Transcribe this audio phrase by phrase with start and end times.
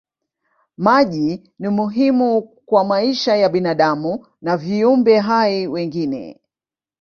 [0.77, 6.39] Maji ni muhimu kwa maisha ya binadamu na viumbe hai wengine.